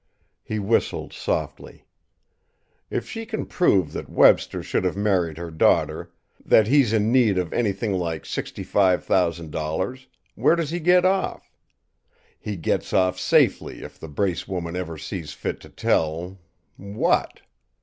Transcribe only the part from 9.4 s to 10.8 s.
dollars where does he